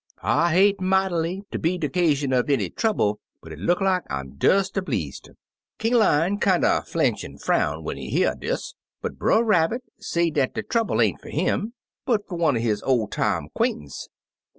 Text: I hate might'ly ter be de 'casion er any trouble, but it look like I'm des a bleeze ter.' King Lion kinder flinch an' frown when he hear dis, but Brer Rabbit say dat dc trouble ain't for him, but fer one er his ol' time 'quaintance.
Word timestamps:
I 0.23 0.53
hate 0.53 0.81
might'ly 0.81 1.41
ter 1.51 1.59
be 1.59 1.77
de 1.77 1.87
'casion 1.87 2.33
er 2.33 2.43
any 2.47 2.71
trouble, 2.71 3.19
but 3.39 3.51
it 3.51 3.59
look 3.59 3.81
like 3.81 4.01
I'm 4.09 4.33
des 4.35 4.63
a 4.75 4.81
bleeze 4.81 5.19
ter.' 5.21 5.35
King 5.77 5.93
Lion 5.93 6.39
kinder 6.39 6.81
flinch 6.87 7.23
an' 7.23 7.37
frown 7.37 7.83
when 7.83 7.97
he 7.97 8.09
hear 8.09 8.33
dis, 8.33 8.73
but 9.03 9.19
Brer 9.19 9.43
Rabbit 9.43 9.83
say 9.99 10.31
dat 10.31 10.55
dc 10.55 10.69
trouble 10.69 11.01
ain't 11.01 11.21
for 11.21 11.29
him, 11.29 11.73
but 12.07 12.27
fer 12.27 12.33
one 12.35 12.55
er 12.57 12.61
his 12.61 12.81
ol' 12.81 13.07
time 13.09 13.49
'quaintance. 13.53 14.07